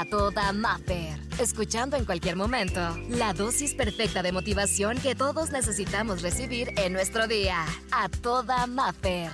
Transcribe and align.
a 0.00 0.06
toda 0.06 0.50
Maffer. 0.54 1.18
Escuchando 1.38 1.94
en 1.98 2.06
cualquier 2.06 2.34
momento 2.34 2.80
la 3.10 3.34
dosis 3.34 3.74
perfecta 3.74 4.22
de 4.22 4.32
motivación 4.32 4.98
que 4.98 5.14
todos 5.14 5.50
necesitamos 5.50 6.22
recibir 6.22 6.70
en 6.78 6.94
nuestro 6.94 7.26
día. 7.26 7.66
A 7.92 8.08
toda 8.08 8.66
Maffer. 8.66 9.30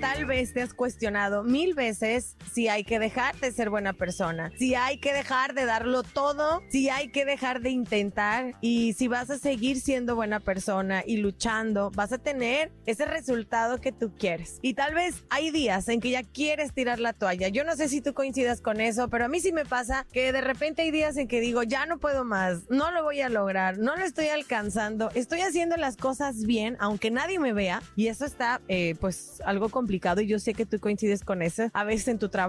Tal 0.00 0.24
vez 0.26 0.52
te 0.52 0.62
has 0.62 0.72
cuestionado 0.72 1.42
mil 1.42 1.74
veces 1.74 2.36
si 2.56 2.68
hay 2.68 2.84
que 2.84 2.98
dejar 2.98 3.38
de 3.38 3.52
ser 3.52 3.68
buena 3.68 3.92
persona, 3.92 4.50
si 4.56 4.74
hay 4.74 4.96
que 4.96 5.12
dejar 5.12 5.52
de 5.52 5.66
darlo 5.66 6.02
todo, 6.02 6.62
si 6.70 6.88
hay 6.88 7.08
que 7.08 7.26
dejar 7.26 7.60
de 7.60 7.68
intentar 7.68 8.54
y 8.62 8.94
si 8.94 9.08
vas 9.08 9.28
a 9.28 9.36
seguir 9.36 9.78
siendo 9.78 10.16
buena 10.16 10.40
persona 10.40 11.02
y 11.06 11.18
luchando, 11.18 11.90
vas 11.90 12.14
a 12.14 12.18
tener 12.18 12.72
ese 12.86 13.04
resultado 13.04 13.78
que 13.78 13.92
tú 13.92 14.14
quieres. 14.18 14.58
Y 14.62 14.72
tal 14.72 14.94
vez 14.94 15.26
hay 15.28 15.50
días 15.50 15.86
en 15.90 16.00
que 16.00 16.08
ya 16.08 16.22
quieres 16.22 16.72
tirar 16.72 16.98
la 16.98 17.12
toalla. 17.12 17.48
Yo 17.48 17.62
no 17.62 17.76
sé 17.76 17.90
si 17.90 18.00
tú 18.00 18.14
coincidas 18.14 18.62
con 18.62 18.80
eso, 18.80 19.10
pero 19.10 19.26
a 19.26 19.28
mí 19.28 19.38
sí 19.40 19.52
me 19.52 19.66
pasa 19.66 20.06
que 20.10 20.32
de 20.32 20.40
repente 20.40 20.80
hay 20.80 20.90
días 20.90 21.18
en 21.18 21.28
que 21.28 21.42
digo, 21.42 21.62
ya 21.62 21.84
no 21.84 21.98
puedo 21.98 22.24
más, 22.24 22.62
no 22.70 22.90
lo 22.90 23.02
voy 23.02 23.20
a 23.20 23.28
lograr, 23.28 23.76
no 23.76 23.96
lo 23.96 24.02
estoy 24.06 24.28
alcanzando, 24.28 25.10
estoy 25.14 25.42
haciendo 25.42 25.76
las 25.76 25.98
cosas 25.98 26.46
bien, 26.46 26.78
aunque 26.80 27.10
nadie 27.10 27.38
me 27.38 27.52
vea, 27.52 27.82
y 27.96 28.06
eso 28.06 28.24
está 28.24 28.62
eh, 28.68 28.94
pues 28.98 29.42
algo 29.44 29.68
complicado 29.68 30.22
y 30.22 30.26
yo 30.26 30.38
sé 30.38 30.54
que 30.54 30.64
tú 30.64 30.80
coincides 30.80 31.22
con 31.22 31.42
eso. 31.42 31.64
A 31.74 31.84
veces 31.84 32.08
en 32.08 32.18
tu 32.18 32.30
trabajo, 32.30 32.45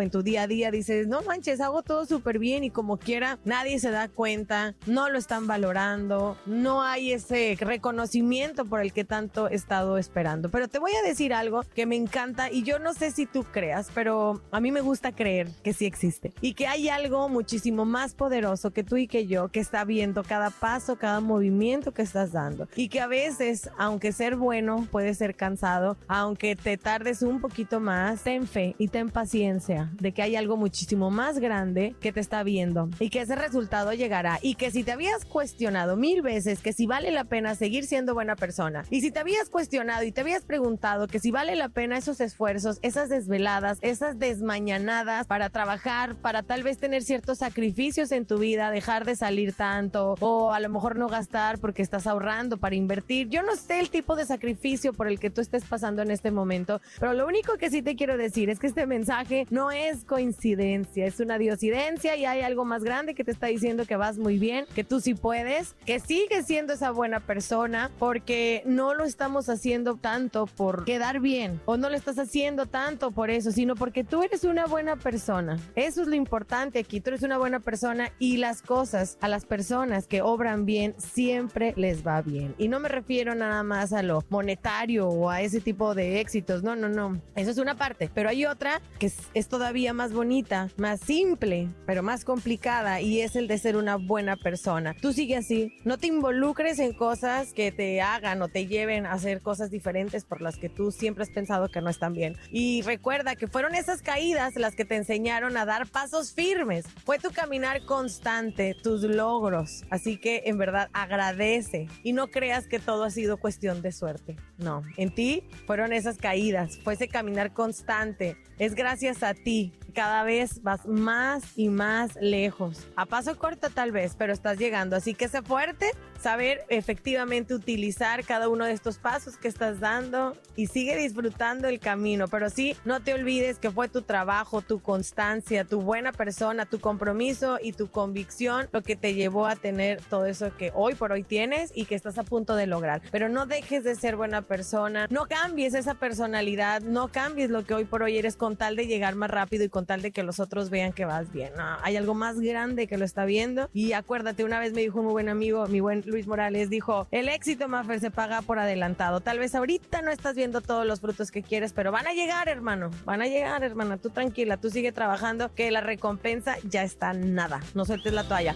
en 0.00 0.10
tu 0.10 0.22
día 0.22 0.42
a 0.42 0.46
día 0.46 0.70
dices, 0.70 1.06
no 1.06 1.22
manches, 1.22 1.60
hago 1.60 1.82
todo 1.82 2.04
súper 2.04 2.38
bien 2.38 2.64
y 2.64 2.70
como 2.70 2.98
quiera, 2.98 3.38
nadie 3.44 3.78
se 3.78 3.90
da 3.90 4.08
cuenta, 4.08 4.74
no 4.86 5.08
lo 5.08 5.18
están 5.18 5.46
valorando, 5.46 6.36
no 6.44 6.82
hay 6.82 7.12
ese 7.12 7.56
reconocimiento 7.58 8.66
por 8.66 8.80
el 8.80 8.92
que 8.92 9.04
tanto 9.04 9.48
he 9.48 9.54
estado 9.54 9.96
esperando. 9.96 10.50
Pero 10.50 10.68
te 10.68 10.78
voy 10.78 10.92
a 10.94 11.06
decir 11.06 11.32
algo 11.32 11.62
que 11.74 11.86
me 11.86 11.96
encanta 11.96 12.50
y 12.52 12.62
yo 12.62 12.78
no 12.78 12.92
sé 12.92 13.10
si 13.10 13.24
tú 13.24 13.42
creas, 13.42 13.88
pero 13.94 14.42
a 14.50 14.60
mí 14.60 14.70
me 14.70 14.82
gusta 14.82 15.12
creer 15.12 15.48
que 15.62 15.72
sí 15.72 15.86
existe 15.86 16.34
y 16.42 16.52
que 16.52 16.66
hay 16.66 16.90
algo 16.90 17.28
muchísimo 17.30 17.86
más 17.86 18.14
poderoso 18.14 18.70
que 18.70 18.84
tú 18.84 18.96
y 18.96 19.06
que 19.06 19.26
yo 19.26 19.48
que 19.48 19.60
está 19.60 19.84
viendo 19.84 20.24
cada 20.24 20.50
paso, 20.50 20.96
cada 20.96 21.20
movimiento 21.20 21.92
que 21.92 22.02
estás 22.02 22.32
dando 22.32 22.68
y 22.76 22.90
que 22.90 23.00
a 23.00 23.06
veces, 23.06 23.70
aunque 23.78 24.12
ser 24.12 24.36
bueno 24.36 24.86
puede 24.90 25.14
ser 25.14 25.34
cansado, 25.34 25.96
aunque 26.06 26.54
te 26.54 26.76
tardes 26.76 27.22
un 27.22 27.40
poquito 27.40 27.80
más, 27.80 28.22
ten 28.22 28.46
fe 28.46 28.74
y 28.78 28.88
ten 28.88 29.08
paciencia 29.08 29.37
de 29.38 30.12
que 30.12 30.22
hay 30.22 30.34
algo 30.34 30.56
muchísimo 30.56 31.12
más 31.12 31.38
grande 31.38 31.94
que 32.00 32.12
te 32.12 32.18
está 32.18 32.42
viendo 32.42 32.88
y 32.98 33.08
que 33.08 33.20
ese 33.20 33.36
resultado 33.36 33.92
llegará 33.92 34.40
y 34.42 34.56
que 34.56 34.72
si 34.72 34.82
te 34.82 34.90
habías 34.90 35.24
cuestionado 35.24 35.96
mil 35.96 36.22
veces 36.22 36.58
que 36.58 36.72
si 36.72 36.86
vale 36.86 37.12
la 37.12 37.22
pena 37.22 37.54
seguir 37.54 37.86
siendo 37.86 38.14
buena 38.14 38.34
persona 38.34 38.82
y 38.90 39.00
si 39.00 39.12
te 39.12 39.20
habías 39.20 39.48
cuestionado 39.48 40.02
y 40.02 40.10
te 40.10 40.22
habías 40.22 40.44
preguntado 40.44 41.06
que 41.06 41.20
si 41.20 41.30
vale 41.30 41.54
la 41.54 41.68
pena 41.68 41.98
esos 41.98 42.20
esfuerzos, 42.20 42.80
esas 42.82 43.08
desveladas, 43.08 43.78
esas 43.80 44.18
desmañanadas 44.18 45.28
para 45.28 45.50
trabajar, 45.50 46.16
para 46.16 46.42
tal 46.42 46.64
vez 46.64 46.78
tener 46.78 47.04
ciertos 47.04 47.38
sacrificios 47.38 48.10
en 48.10 48.26
tu 48.26 48.38
vida, 48.38 48.72
dejar 48.72 49.04
de 49.04 49.14
salir 49.14 49.52
tanto 49.52 50.16
o 50.18 50.52
a 50.52 50.58
lo 50.58 50.68
mejor 50.68 50.98
no 50.98 51.06
gastar 51.06 51.60
porque 51.60 51.82
estás 51.82 52.08
ahorrando 52.08 52.56
para 52.56 52.74
invertir. 52.74 53.28
Yo 53.28 53.42
no 53.44 53.54
sé 53.54 53.78
el 53.78 53.90
tipo 53.90 54.16
de 54.16 54.26
sacrificio 54.26 54.92
por 54.92 55.06
el 55.06 55.20
que 55.20 55.30
tú 55.30 55.40
estés 55.40 55.64
pasando 55.64 56.02
en 56.02 56.10
este 56.10 56.32
momento, 56.32 56.80
pero 56.98 57.12
lo 57.12 57.24
único 57.24 57.56
que 57.56 57.70
sí 57.70 57.82
te 57.82 57.94
quiero 57.94 58.16
decir 58.16 58.50
es 58.50 58.58
que 58.58 58.66
este 58.66 58.86
mensaje 58.86 59.27
no 59.50 59.70
es 59.70 60.04
coincidencia, 60.04 61.06
es 61.06 61.20
una 61.20 61.38
diosidencia 61.38 62.16
y 62.16 62.24
hay 62.24 62.40
algo 62.40 62.64
más 62.64 62.82
grande 62.82 63.14
que 63.14 63.24
te 63.24 63.30
está 63.30 63.46
diciendo 63.46 63.84
que 63.86 63.96
vas 63.96 64.18
muy 64.18 64.38
bien, 64.38 64.66
que 64.74 64.84
tú 64.84 65.00
sí 65.00 65.14
puedes, 65.14 65.74
que 65.84 66.00
sigues 66.00 66.46
siendo 66.46 66.72
esa 66.72 66.90
buena 66.90 67.20
persona, 67.20 67.90
porque 67.98 68.62
no 68.64 68.94
lo 68.94 69.04
estamos 69.04 69.48
haciendo 69.48 69.96
tanto 69.96 70.46
por 70.46 70.84
quedar 70.84 71.20
bien 71.20 71.60
o 71.64 71.76
no 71.76 71.90
lo 71.90 71.96
estás 71.96 72.18
haciendo 72.18 72.66
tanto 72.66 73.10
por 73.10 73.30
eso, 73.30 73.52
sino 73.52 73.74
porque 73.74 74.04
tú 74.04 74.22
eres 74.22 74.44
una 74.44 74.66
buena 74.66 74.96
persona. 74.96 75.58
Eso 75.74 76.02
es 76.02 76.08
lo 76.08 76.14
importante 76.14 76.78
aquí, 76.78 77.00
tú 77.00 77.10
eres 77.10 77.22
una 77.22 77.38
buena 77.38 77.60
persona 77.60 78.12
y 78.18 78.38
las 78.38 78.62
cosas 78.62 79.18
a 79.20 79.28
las 79.28 79.44
personas 79.44 80.06
que 80.06 80.22
obran 80.22 80.64
bien 80.64 80.94
siempre 80.98 81.74
les 81.76 82.06
va 82.06 82.22
bien. 82.22 82.54
Y 82.58 82.68
no 82.68 82.80
me 82.80 82.88
refiero 82.88 83.34
nada 83.34 83.62
más 83.62 83.92
a 83.92 84.02
lo 84.02 84.24
monetario 84.30 85.08
o 85.08 85.30
a 85.30 85.42
ese 85.42 85.60
tipo 85.60 85.94
de 85.94 86.20
éxitos, 86.20 86.62
no, 86.62 86.76
no, 86.76 86.88
no. 86.88 87.20
Eso 87.34 87.50
es 87.50 87.58
una 87.58 87.76
parte. 87.76 88.10
Pero 88.12 88.28
hay 88.28 88.46
otra 88.46 88.80
que 88.98 89.10
es, 89.34 89.48
todavía 89.48 89.92
más 89.92 90.12
bonita, 90.12 90.68
más 90.76 91.00
simple, 91.00 91.68
pero 91.86 92.02
más 92.02 92.24
complicada 92.24 93.00
y 93.00 93.20
es 93.20 93.36
el 93.36 93.48
de 93.48 93.58
ser 93.58 93.76
una 93.76 93.96
buena 93.96 94.36
persona. 94.36 94.94
Tú 95.00 95.12
sigue 95.12 95.36
así. 95.36 95.72
No 95.84 95.98
te 95.98 96.08
involucres 96.08 96.78
en 96.78 96.92
cosas 96.92 97.52
que 97.52 97.72
te 97.72 98.00
hagan 98.00 98.42
o 98.42 98.48
te 98.48 98.66
lleven 98.66 99.06
a 99.06 99.12
hacer 99.12 99.40
cosas 99.40 99.70
diferentes 99.70 100.24
por 100.24 100.40
las 100.40 100.56
que 100.56 100.68
tú 100.68 100.90
siempre 100.90 101.22
has 101.22 101.30
pensado 101.30 101.68
que 101.68 101.80
no 101.80 101.90
están 101.90 102.12
bien. 102.12 102.36
Y 102.50 102.82
recuerda 102.82 103.36
que 103.36 103.48
fueron 103.48 103.74
esas 103.74 104.02
caídas 104.02 104.56
las 104.56 104.74
que 104.74 104.84
te 104.84 104.96
enseñaron 104.96 105.56
a 105.56 105.64
dar 105.64 105.86
pasos 105.86 106.32
firmes. 106.32 106.86
Fue 107.04 107.18
tu 107.18 107.30
caminar 107.30 107.84
constante, 107.84 108.74
tus 108.82 109.02
logros. 109.02 109.84
Así 109.90 110.18
que 110.18 110.42
en 110.46 110.58
verdad 110.58 110.90
agradece 110.92 111.88
y 112.02 112.12
no 112.12 112.28
creas 112.28 112.66
que 112.66 112.78
todo 112.78 113.04
ha 113.04 113.10
sido 113.10 113.38
cuestión 113.38 113.82
de 113.82 113.92
suerte. 113.92 114.36
No, 114.58 114.82
en 114.96 115.14
ti 115.14 115.44
fueron 115.66 115.92
esas 115.92 116.18
caídas 116.18 116.78
fue 116.82 116.94
ese 116.94 117.08
caminar 117.08 117.52
constante. 117.52 118.36
Es 118.58 118.74
gracias 118.74 118.97
a 119.22 119.32
ti. 119.34 119.72
Cada 119.98 120.22
vez 120.22 120.62
vas 120.62 120.86
más 120.86 121.42
y 121.56 121.70
más 121.70 122.14
lejos. 122.20 122.86
A 122.94 123.04
paso 123.04 123.36
corto 123.36 123.68
tal 123.68 123.90
vez, 123.90 124.14
pero 124.16 124.32
estás 124.32 124.56
llegando. 124.56 124.94
Así 124.94 125.12
que 125.12 125.26
sé 125.26 125.42
fuerte, 125.42 125.90
saber 126.20 126.64
efectivamente 126.68 127.52
utilizar 127.52 128.24
cada 128.24 128.48
uno 128.48 128.64
de 128.64 128.72
estos 128.72 128.98
pasos 128.98 129.36
que 129.36 129.48
estás 129.48 129.80
dando 129.80 130.36
y 130.54 130.68
sigue 130.68 130.96
disfrutando 130.96 131.66
el 131.66 131.80
camino. 131.80 132.28
Pero 132.28 132.48
sí, 132.48 132.76
no 132.84 133.00
te 133.00 133.12
olvides 133.12 133.58
que 133.58 133.72
fue 133.72 133.88
tu 133.88 134.02
trabajo, 134.02 134.62
tu 134.62 134.80
constancia, 134.80 135.64
tu 135.64 135.80
buena 135.80 136.12
persona, 136.12 136.64
tu 136.64 136.78
compromiso 136.78 137.58
y 137.60 137.72
tu 137.72 137.90
convicción 137.90 138.68
lo 138.72 138.82
que 138.82 138.94
te 138.94 139.14
llevó 139.14 139.46
a 139.46 139.56
tener 139.56 140.00
todo 140.02 140.26
eso 140.26 140.56
que 140.56 140.70
hoy 140.76 140.94
por 140.94 141.10
hoy 141.10 141.24
tienes 141.24 141.72
y 141.74 141.86
que 141.86 141.96
estás 141.96 142.18
a 142.18 142.22
punto 142.22 142.54
de 142.54 142.68
lograr. 142.68 143.02
Pero 143.10 143.28
no 143.28 143.46
dejes 143.46 143.82
de 143.82 143.96
ser 143.96 144.14
buena 144.14 144.42
persona, 144.42 145.08
no 145.10 145.26
cambies 145.26 145.74
esa 145.74 145.94
personalidad, 145.94 146.82
no 146.82 147.08
cambies 147.08 147.50
lo 147.50 147.64
que 147.64 147.74
hoy 147.74 147.84
por 147.84 148.04
hoy 148.04 148.16
eres 148.16 148.36
con 148.36 148.56
tal 148.56 148.76
de 148.76 148.86
llegar 148.86 149.16
más 149.16 149.30
rápido 149.30 149.64
y 149.64 149.68
con 149.68 149.87
de 149.96 150.12
que 150.12 150.22
los 150.22 150.38
otros 150.38 150.68
vean 150.68 150.92
que 150.92 151.06
vas 151.06 151.32
bien. 151.32 151.52
hay 151.82 151.96
algo 151.96 152.14
más 152.14 152.38
grande 152.40 152.86
que 152.86 152.98
lo 152.98 153.04
está 153.04 153.24
viendo 153.24 153.70
y 153.72 153.94
acuérdate, 153.94 154.44
una 154.44 154.60
vez 154.60 154.74
me 154.74 154.82
dijo 154.82 154.98
un 154.98 155.06
muy 155.06 155.12
buen 155.12 155.28
amigo, 155.28 155.66
mi 155.66 155.80
buen 155.80 156.02
Luis 156.06 156.26
Morales 156.26 156.68
dijo, 156.68 157.06
el 157.10 157.28
éxito, 157.28 157.68
Maffer, 157.68 158.00
se 158.00 158.10
paga 158.10 158.42
por 158.42 158.58
adelantado. 158.58 159.20
Tal 159.20 159.38
vez 159.38 159.54
ahorita 159.54 160.02
no 160.02 160.10
estás 160.10 160.34
viendo 160.36 160.60
todos 160.60 160.86
los 160.86 161.00
frutos 161.00 161.30
que 161.30 161.42
quieres, 161.42 161.72
pero 161.72 161.90
van 161.90 162.06
a 162.06 162.12
llegar, 162.12 162.48
hermano. 162.48 162.90
Van 163.04 163.22
a 163.22 163.26
llegar, 163.26 163.64
hermana. 163.64 163.96
Tú 163.96 164.10
tranquila, 164.10 164.58
tú 164.58 164.70
sigue 164.70 164.92
trabajando, 164.92 165.54
que 165.54 165.70
la 165.70 165.80
recompensa 165.80 166.56
ya 166.64 166.82
está 166.82 167.12
nada. 167.12 167.60
No 167.74 167.84
sueltes 167.84 168.12
la 168.12 168.24
toalla. 168.24 168.54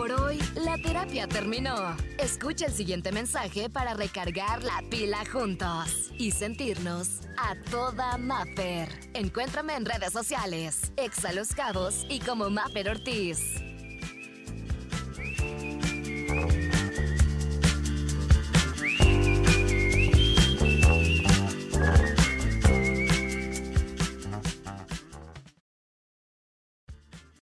Por 0.00 0.12
hoy, 0.12 0.38
la 0.54 0.78
terapia 0.78 1.28
terminó. 1.28 1.94
Escucha 2.16 2.64
el 2.64 2.72
siguiente 2.72 3.12
mensaje 3.12 3.68
para 3.68 3.92
recargar 3.92 4.62
la 4.62 4.82
pila 4.88 5.18
juntos 5.30 6.10
y 6.16 6.30
sentirnos 6.30 7.20
a 7.36 7.54
toda 7.70 8.16
Maffer. 8.16 8.88
Encuéntrame 9.12 9.74
en 9.74 9.84
redes 9.84 10.14
sociales, 10.14 10.90
Exa 10.96 11.34
Los 11.34 11.54
Cabos 11.54 12.06
y 12.08 12.20
como 12.20 12.48
Maffer 12.48 12.88
Ortiz. 12.88 13.40